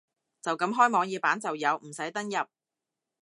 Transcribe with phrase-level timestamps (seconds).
[0.41, 2.43] 就咁開網頁版就有，唔使登入